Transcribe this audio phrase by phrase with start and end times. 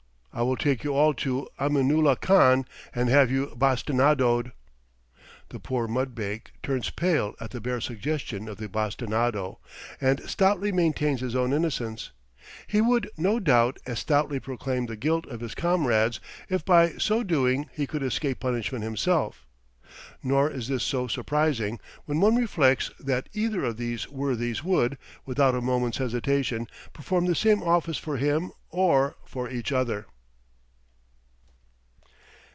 [0.33, 2.65] I will take you all to Aminulah Khan
[2.95, 4.53] and have you bastinadoed!"
[5.49, 9.57] The poor mudbake turns pale at the bare suggestion of the bastinado,
[9.99, 12.11] and stoutly maintains his own innocence.
[12.65, 17.23] He would no doubt as stoutly proclaim the guilt of his comrades if by so
[17.23, 19.45] doing he could escape punishment himself.
[20.23, 25.55] Nor is this so surprising, when one reflects that either of these worthies would, without
[25.55, 30.05] a moment's hesitation, perform the same office for him or for each other.